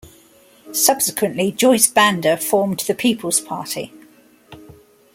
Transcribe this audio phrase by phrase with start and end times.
[0.73, 3.93] Subsequently Joyce Banda formed the People's Party.